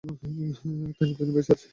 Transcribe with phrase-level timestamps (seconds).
[0.97, 1.67] তাই এতদিন বেঁচে আছি।